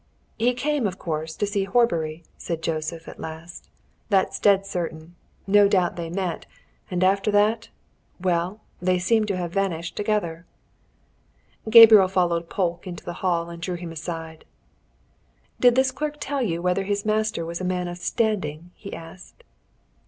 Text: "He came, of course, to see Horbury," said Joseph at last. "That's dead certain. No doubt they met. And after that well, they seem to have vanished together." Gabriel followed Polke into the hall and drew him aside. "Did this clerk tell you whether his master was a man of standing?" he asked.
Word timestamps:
"He 0.39 0.55
came, 0.55 0.87
of 0.87 0.97
course, 0.97 1.35
to 1.35 1.45
see 1.45 1.65
Horbury," 1.65 2.23
said 2.35 2.63
Joseph 2.63 3.07
at 3.07 3.19
last. 3.19 3.69
"That's 4.09 4.39
dead 4.39 4.65
certain. 4.65 5.13
No 5.45 5.67
doubt 5.67 5.95
they 5.95 6.09
met. 6.09 6.47
And 6.89 7.03
after 7.03 7.29
that 7.29 7.69
well, 8.19 8.61
they 8.81 8.97
seem 8.97 9.25
to 9.25 9.37
have 9.37 9.53
vanished 9.53 9.95
together." 9.95 10.47
Gabriel 11.69 12.07
followed 12.07 12.49
Polke 12.49 12.87
into 12.87 13.05
the 13.05 13.13
hall 13.21 13.51
and 13.51 13.61
drew 13.61 13.75
him 13.75 13.91
aside. 13.91 14.43
"Did 15.59 15.75
this 15.75 15.91
clerk 15.91 16.17
tell 16.19 16.41
you 16.41 16.63
whether 16.63 16.85
his 16.85 17.05
master 17.05 17.45
was 17.45 17.61
a 17.61 17.63
man 17.63 17.87
of 17.87 17.99
standing?" 17.99 18.71
he 18.73 18.93
asked. 18.95 19.43